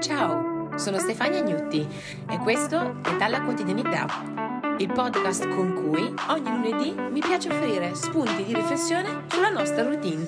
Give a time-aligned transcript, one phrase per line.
[0.00, 1.84] Ciao, sono Stefania Gnutti
[2.30, 4.06] e questo è Dalla Quotidianità,
[4.78, 10.24] il podcast con cui ogni lunedì mi piace offrire spunti di riflessione sulla nostra routine.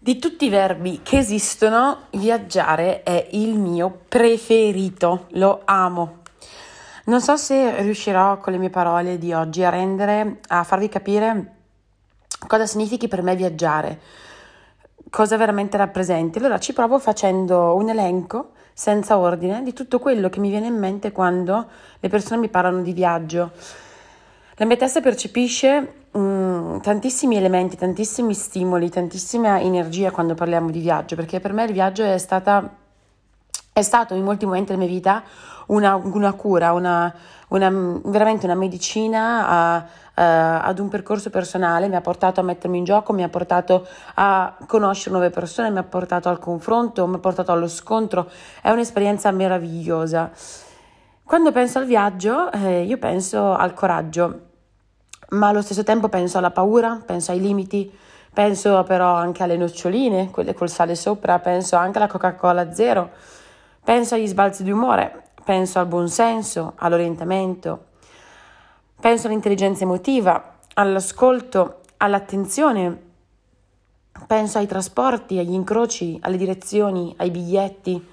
[0.00, 6.22] Di tutti i verbi che esistono, viaggiare è il mio preferito, lo amo.
[7.06, 11.52] Non so se riuscirò con le mie parole di oggi a rendere, a farvi capire
[12.46, 14.00] cosa significhi per me viaggiare,
[15.10, 16.38] cosa veramente rappresenti.
[16.38, 20.78] Allora ci provo facendo un elenco senza ordine di tutto quello che mi viene in
[20.78, 21.66] mente quando
[22.00, 23.50] le persone mi parlano di viaggio.
[24.54, 31.16] La mia testa percepisce mh, tantissimi elementi, tantissimi stimoli, tantissima energia quando parliamo di viaggio,
[31.16, 32.76] perché per me il viaggio è stata
[33.74, 35.24] è stato in molti momenti della mia vita
[35.66, 37.12] una, una cura, una,
[37.48, 42.78] una, veramente una medicina a, a, ad un percorso personale, mi ha portato a mettermi
[42.78, 47.16] in gioco, mi ha portato a conoscere nuove persone, mi ha portato al confronto, mi
[47.16, 48.30] ha portato allo scontro,
[48.62, 50.30] è un'esperienza meravigliosa.
[51.24, 54.40] Quando penso al viaggio, eh, io penso al coraggio,
[55.30, 57.92] ma allo stesso tempo penso alla paura, penso ai limiti,
[58.32, 63.10] penso però anche alle noccioline, quelle col sale sopra, penso anche alla Coca-Cola zero
[63.84, 67.88] Penso agli sbalzi di umore, penso al buonsenso, all'orientamento,
[68.98, 73.02] penso all'intelligenza emotiva, all'ascolto, all'attenzione,
[74.26, 78.08] penso ai trasporti, agli incroci, alle direzioni, ai biglietti,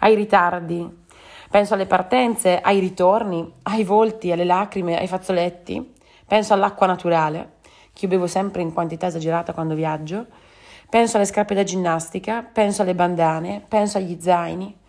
[0.00, 1.04] ai ritardi,
[1.48, 5.94] penso alle partenze, ai ritorni, ai volti, alle lacrime, ai fazzoletti,
[6.26, 7.52] penso all'acqua naturale,
[7.94, 10.26] che io bevo sempre in quantità esagerata quando viaggio,
[10.90, 14.82] penso alle scarpe da ginnastica, penso alle bandane, penso agli zaini,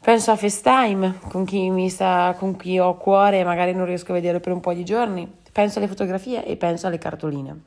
[0.00, 4.12] Penso a FaceTime con chi, mi sta, con chi ho cuore e magari non riesco
[4.12, 5.30] a vedere per un po' di giorni.
[5.52, 7.60] Penso alle fotografie e penso alle cartoline.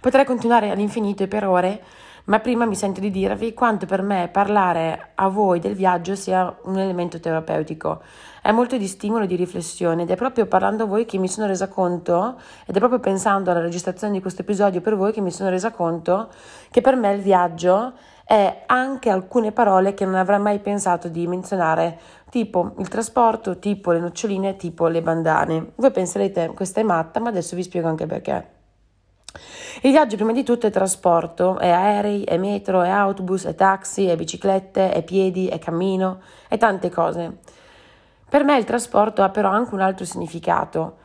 [0.00, 1.82] Potrei continuare all'infinito e per ore,
[2.26, 6.56] ma prima mi sento di dirvi quanto per me parlare a voi del viaggio sia
[6.64, 8.02] un elemento terapeutico.
[8.40, 11.28] È molto di stimolo e di riflessione ed è proprio parlando a voi che mi
[11.28, 15.20] sono resa conto, ed è proprio pensando alla registrazione di questo episodio per voi che
[15.20, 16.28] mi sono resa conto
[16.70, 17.92] che per me il viaggio
[18.28, 21.98] e anche alcune parole che non avrei mai pensato di menzionare,
[22.28, 25.72] tipo il trasporto, tipo le noccioline, tipo le bandane.
[25.76, 28.54] Voi penserete questa è matta, ma adesso vi spiego anche perché.
[29.82, 34.06] Il viaggio prima di tutto è trasporto, è aerei, è metro, è autobus, è taxi,
[34.06, 37.38] è biciclette, è piedi, è cammino, è tante cose.
[38.28, 40.96] Per me il trasporto ha però anche un altro significato.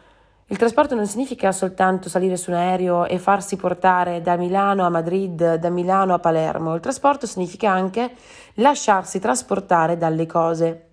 [0.51, 4.89] Il trasporto non significa soltanto salire su un aereo e farsi portare da Milano a
[4.89, 6.75] Madrid, da Milano a Palermo.
[6.75, 8.11] Il trasporto significa anche
[8.55, 10.89] lasciarsi trasportare dalle cose.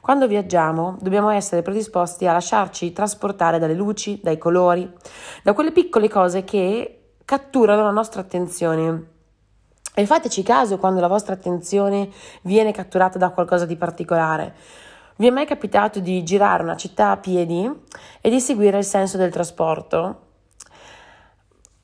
[0.00, 4.90] Quando viaggiamo dobbiamo essere predisposti a lasciarci trasportare dalle luci, dai colori,
[5.42, 9.08] da quelle piccole cose che catturano la nostra attenzione.
[9.94, 12.08] E fateci caso quando la vostra attenzione
[12.44, 14.54] viene catturata da qualcosa di particolare.
[15.16, 17.70] Vi è mai capitato di girare una città a piedi
[18.20, 20.20] e di seguire il senso del trasporto?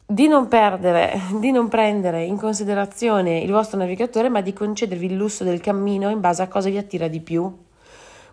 [0.06, 5.16] Di non perdere, di non prendere in considerazione il vostro navigatore, ma di concedervi il
[5.16, 7.66] lusso del cammino in base a cosa vi attira di più?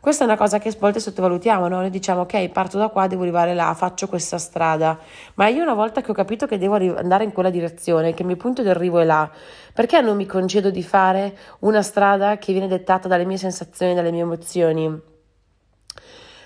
[0.05, 1.77] Questa è una cosa che a volte sottovalutiamo, no?
[1.79, 4.99] Noi diciamo ok, parto da qua, devo arrivare là, faccio questa strada,
[5.33, 8.27] ma io una volta che ho capito che devo andare in quella direzione, che il
[8.27, 9.27] mio punto di arrivo è là,
[9.73, 14.11] perché non mi concedo di fare una strada che viene dettata dalle mie sensazioni, dalle
[14.11, 15.01] mie emozioni?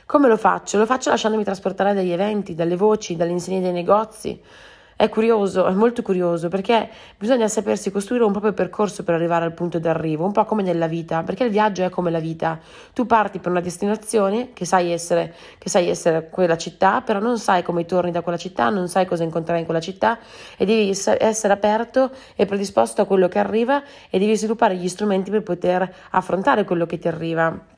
[0.06, 0.78] Come lo faccio?
[0.78, 4.42] Lo faccio lasciandomi trasportare dagli eventi, dalle voci, dalle insegne dei negozi,
[5.00, 9.54] è curioso, è molto curioso perché bisogna sapersi costruire un proprio percorso per arrivare al
[9.54, 12.60] punto d'arrivo, un po' come nella vita, perché il viaggio è come la vita.
[12.92, 17.40] Tu parti per una destinazione che sai essere, che sai essere quella città, però non
[17.40, 20.20] sai come torni da quella città, non sai cosa incontrerai in quella città
[20.58, 25.32] e devi essere aperto e predisposto a quello che arriva e devi sviluppare gli strumenti
[25.32, 27.78] per poter affrontare quello che ti arriva.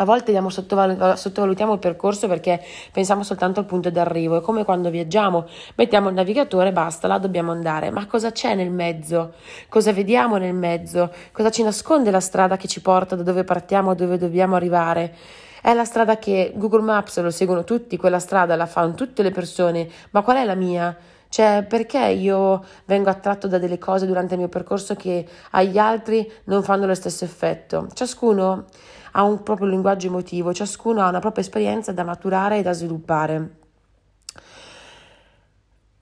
[0.00, 2.62] A volte sottovalu- sottovalutiamo il percorso perché
[2.92, 4.36] pensiamo soltanto al punto d'arrivo.
[4.38, 7.90] È come quando viaggiamo, mettiamo il navigatore, basta, là dobbiamo andare.
[7.90, 9.32] Ma cosa c'è nel mezzo?
[9.68, 11.12] Cosa vediamo nel mezzo?
[11.32, 15.16] Cosa ci nasconde la strada che ci porta da dove partiamo a dove dobbiamo arrivare?
[15.60, 19.32] È la strada che Google Maps lo seguono tutti, quella strada la fanno tutte le
[19.32, 20.96] persone, ma qual è la mia?
[21.28, 26.30] Cioè, perché io vengo attratto da delle cose durante il mio percorso che agli altri
[26.44, 27.88] non fanno lo stesso effetto?
[27.92, 28.66] Ciascuno
[29.12, 33.56] ha un proprio linguaggio emotivo, ciascuno ha una propria esperienza da maturare e da sviluppare.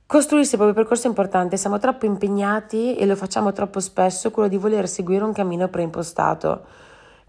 [0.05, 4.47] Costruirsi il proprio percorso è importante, siamo troppo impegnati e lo facciamo troppo spesso, quello
[4.47, 6.63] di voler seguire un cammino preimpostato.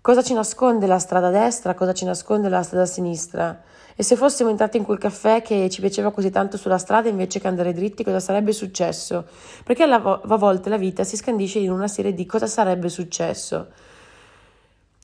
[0.01, 3.61] Cosa ci nasconde la strada destra, cosa ci nasconde la strada sinistra?
[3.97, 7.41] E se fossimo entrati in quel caffè che ci piaceva così tanto sulla strada invece
[7.41, 9.27] che andare dritti, cosa sarebbe successo?
[9.65, 13.67] Perché a volte la vita si scandisce in una serie di cosa sarebbe successo.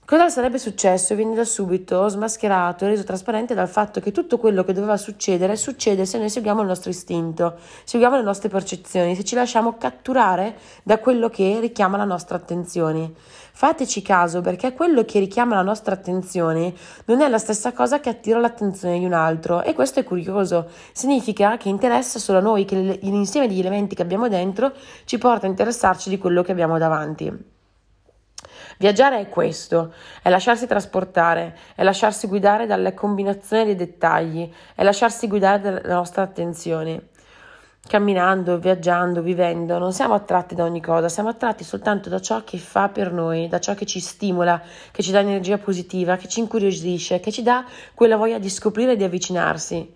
[0.07, 4.63] Cosa sarebbe successo viene da subito smascherato e reso trasparente dal fatto che tutto quello
[4.63, 7.55] che doveva succedere succede se noi seguiamo il nostro istinto,
[7.85, 13.13] seguiamo le nostre percezioni, se ci lasciamo catturare da quello che richiama la nostra attenzione.
[13.55, 16.75] Fateci caso perché quello che richiama la nostra attenzione
[17.07, 20.69] non è la stessa cosa che attira l'attenzione di un altro e questo è curioso,
[20.93, 24.71] significa che interessa solo a noi, che l'insieme degli elementi che abbiamo dentro
[25.07, 27.53] ci porta a interessarci di quello che abbiamo davanti.
[28.79, 29.93] Viaggiare è questo,
[30.23, 36.23] è lasciarsi trasportare, è lasciarsi guidare dalle combinazioni dei dettagli, è lasciarsi guidare dalla nostra
[36.23, 37.09] attenzione.
[37.87, 42.57] Camminando, viaggiando, vivendo, non siamo attratti da ogni cosa, siamo attratti soltanto da ciò che
[42.57, 44.61] fa per noi, da ciò che ci stimola,
[44.91, 48.93] che ci dà energia positiva, che ci incuriosisce, che ci dà quella voglia di scoprire
[48.93, 49.95] e di avvicinarsi.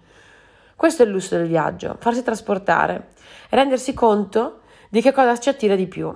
[0.76, 3.08] Questo è il lusso del viaggio, farsi trasportare
[3.48, 4.60] e rendersi conto
[4.90, 6.14] di che cosa ci attira di più.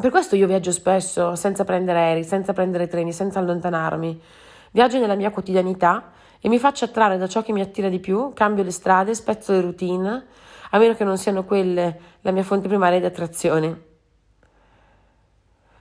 [0.00, 4.22] Per questo io viaggio spesso senza prendere aerei, senza prendere treni, senza allontanarmi.
[4.70, 8.32] Viaggio nella mia quotidianità e mi faccio attrarre da ciò che mi attira di più,
[8.32, 10.26] cambio le strade, spezzo le routine,
[10.70, 13.82] a meno che non siano quelle la mia fonte primaria di attrazione.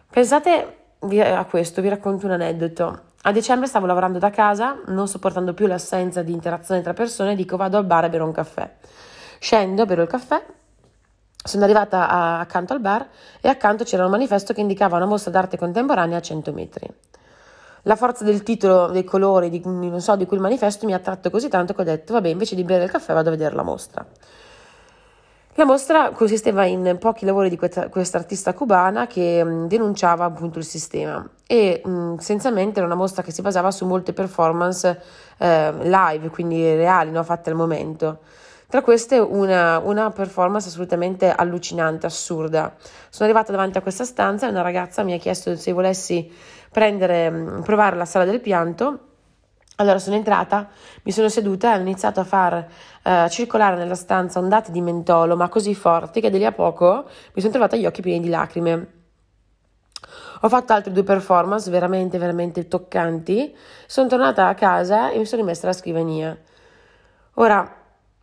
[0.09, 3.01] Pensate a questo, vi racconto un aneddoto.
[3.21, 7.55] A dicembre stavo lavorando da casa, non sopportando più l'assenza di interazione tra persone, dico
[7.55, 8.77] vado al bar a bere un caffè.
[9.37, 10.43] Scendo, bevo il caffè,
[11.47, 13.07] sono arrivata a, accanto al bar
[13.41, 16.88] e accanto c'era un manifesto che indicava una mostra d'arte contemporanea a 100 metri.
[17.83, 21.29] La forza del titolo, dei colori, di, non so, di quel manifesto mi ha attratto
[21.29, 23.63] così tanto che ho detto, vabbè, invece di bere il caffè vado a vedere la
[23.63, 24.05] mostra.
[25.59, 30.65] La mostra consisteva in pochi lavori di questa artista cubana che mh, denunciava appunto il
[30.65, 31.81] sistema e
[32.15, 35.01] essenzialmente era una mostra che si basava su molte performance
[35.39, 38.19] eh, live, quindi reali, no, fatte al momento.
[38.69, 42.75] Tra queste una, una performance assolutamente allucinante, assurda.
[43.09, 46.31] Sono arrivata davanti a questa stanza e una ragazza mi ha chiesto se volessi
[46.71, 49.07] prendere, mm, provare la sala del pianto
[49.79, 50.69] allora sono entrata,
[51.03, 52.67] mi sono seduta e ho iniziato a far
[53.03, 57.05] uh, circolare nella stanza ondate di mentolo, ma così forti che di lì a poco
[57.33, 58.91] mi sono trovata gli occhi pieni di lacrime.
[60.41, 63.55] Ho fatto altre due performance veramente, veramente toccanti.
[63.85, 66.35] Sono tornata a casa e mi sono rimessa alla scrivania.
[67.35, 67.76] Ora,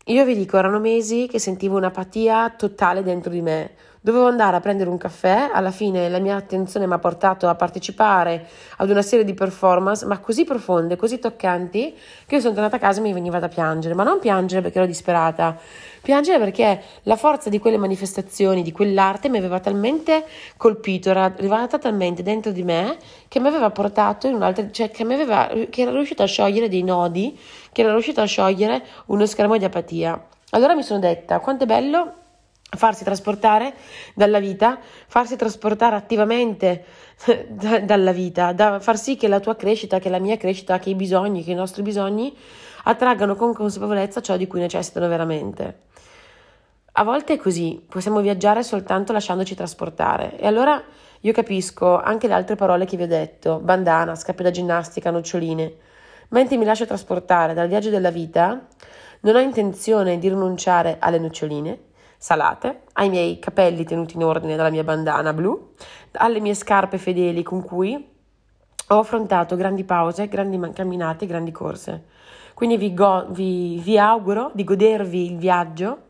[0.06, 3.74] io vi dico, erano mesi che sentivo un'apatia totale dentro di me.
[4.04, 7.54] Dovevo andare a prendere un caffè, alla fine la mia attenzione mi ha portato a
[7.54, 8.46] partecipare
[8.76, 11.96] ad una serie di performance, ma così profonde, così toccanti,
[12.26, 14.76] che io sono tornata a casa e mi veniva da piangere, ma non piangere perché
[14.76, 15.56] ero disperata,
[16.02, 20.26] piangere perché la forza di quelle manifestazioni, di quell'arte mi aveva talmente
[20.58, 25.04] colpito, era arrivata talmente dentro di me che mi aveva portato in un'altra, cioè che,
[25.04, 27.40] mi aveva, che era riuscita a sciogliere dei nodi,
[27.72, 30.26] che era riuscita a sciogliere uno schermo di apatia.
[30.50, 32.16] Allora mi sono detta, quanto è bello
[32.76, 33.74] farsi trasportare
[34.14, 36.84] dalla vita, farsi trasportare attivamente
[37.48, 40.90] da, dalla vita, da far sì che la tua crescita, che la mia crescita, che
[40.90, 42.36] i bisogni, che i nostri bisogni
[42.84, 45.82] attraggano con consapevolezza ciò di cui necessitano veramente.
[46.96, 50.80] A volte è così, possiamo viaggiare soltanto lasciandoci trasportare e allora
[51.20, 55.74] io capisco anche le altre parole che vi ho detto, bandana, scarpe da ginnastica, noccioline.
[56.28, 58.66] Mentre mi lascio trasportare dal viaggio della vita,
[59.20, 61.78] non ho intenzione di rinunciare alle noccioline,
[62.24, 65.74] salate, ai miei capelli tenuti in ordine dalla mia bandana blu,
[66.12, 68.12] alle mie scarpe fedeli con cui
[68.88, 72.04] ho affrontato grandi pause, grandi camminate, grandi corse.
[72.54, 76.04] Quindi vi, go- vi, vi auguro di godervi il viaggio,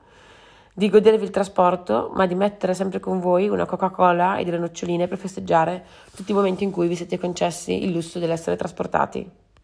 [0.72, 5.08] di godervi il trasporto, ma di mettere sempre con voi una Coca-Cola e delle noccioline
[5.08, 9.28] per festeggiare tutti i momenti in cui vi siete concessi il lusso dell'essere trasportati.